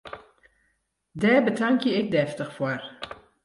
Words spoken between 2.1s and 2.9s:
deftich foar!